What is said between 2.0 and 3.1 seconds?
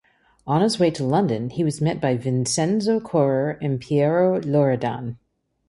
by Vincenzo